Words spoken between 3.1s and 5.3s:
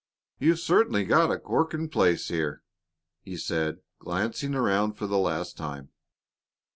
he said, glancing around for the